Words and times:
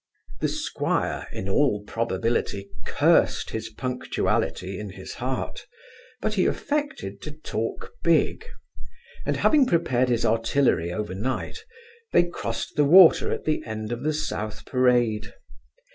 The 0.39 0.47
squire, 0.47 1.27
in 1.31 1.47
all 1.47 1.83
probability, 1.83 2.71
cursed 2.87 3.51
his 3.51 3.69
punctuality 3.69 4.79
in 4.79 4.89
his 4.89 5.13
heart, 5.13 5.67
but 6.23 6.33
he 6.33 6.47
affected 6.47 7.21
to 7.21 7.29
talk 7.31 7.91
big; 8.03 8.47
and 9.27 9.37
having 9.37 9.67
prepared 9.67 10.09
his 10.09 10.25
artillery 10.25 10.91
overnight, 10.91 11.63
they 12.13 12.23
crossed 12.23 12.77
the 12.77 12.83
water 12.85 13.31
at 13.31 13.43
the 13.45 13.63
end 13.63 13.91
of 13.91 14.01
the 14.01 14.11
South 14.11 14.65
Parade. 14.65 15.33